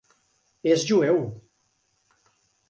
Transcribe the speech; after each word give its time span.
És 0.71 0.85
jueu. 0.91 1.19